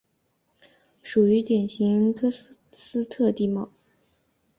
[1.03, 2.35] 属于典型喀
[2.71, 3.69] 斯特地貌。